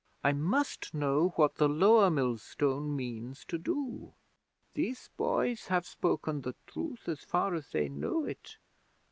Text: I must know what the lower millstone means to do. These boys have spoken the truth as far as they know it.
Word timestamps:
I 0.23 0.31
must 0.31 0.95
know 0.95 1.31
what 1.35 1.57
the 1.57 1.69
lower 1.69 2.09
millstone 2.09 2.95
means 2.95 3.45
to 3.45 3.59
do. 3.59 4.13
These 4.73 5.11
boys 5.15 5.67
have 5.67 5.85
spoken 5.85 6.41
the 6.41 6.55
truth 6.65 7.07
as 7.07 7.21
far 7.23 7.53
as 7.53 7.69
they 7.69 7.87
know 7.87 8.25
it. 8.25 8.57